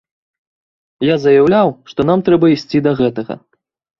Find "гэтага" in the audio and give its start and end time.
3.03-3.33